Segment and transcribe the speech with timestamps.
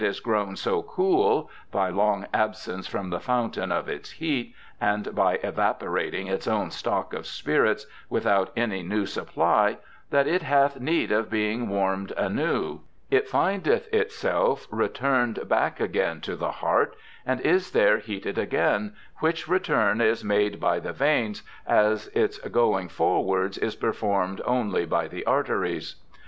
[0.01, 5.35] j grown so coole (by long absence from the fountaine of its heate; and by
[5.43, 9.77] evaporating its owne stocke of spirits, without any new supply)
[10.09, 12.79] that it hath need of being warmed anew;
[13.11, 19.47] it findeth itself returned backe againe to the hart, and is there heated againe, which
[19.47, 25.23] returne is made by the veines, as its going forwardes, is performed only by the
[25.27, 25.97] arteries.'